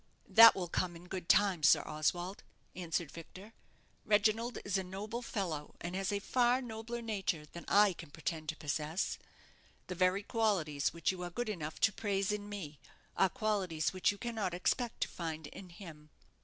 "That 0.29 0.55
will 0.55 0.67
come 0.67 0.95
in 0.95 1.05
good 1.05 1.29
time, 1.29 1.61
Sir 1.61 1.83
Oswald," 1.85 2.41
answered 2.75 3.11
Victor. 3.11 3.53
"Reginald 4.03 4.57
is 4.65 4.75
a 4.75 4.83
noble 4.83 5.21
fellow, 5.21 5.75
and 5.79 5.95
has 5.95 6.11
a 6.11 6.17
far 6.17 6.59
nobler 6.59 7.03
nature 7.03 7.45
than 7.45 7.65
I 7.67 7.93
can 7.93 8.09
pretend 8.09 8.49
to 8.49 8.55
possess. 8.55 9.19
The 9.85 9.93
very 9.93 10.23
qualities 10.23 10.91
which 10.91 11.11
you 11.11 11.21
are 11.21 11.29
good 11.29 11.49
enough 11.49 11.79
to 11.81 11.93
praise 11.93 12.31
in 12.31 12.49
me 12.49 12.79
are 13.15 13.29
qualities 13.29 13.93
which 13.93 14.11
you 14.11 14.17
cannot 14.17 14.55
expect 14.55 15.01
to 15.01 15.07
find 15.07 15.45
in 15.45 15.69
him. 15.69 16.09